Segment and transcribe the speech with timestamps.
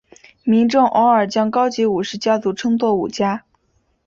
[0.45, 3.43] 民众偶尔将高级武士家族称作武家。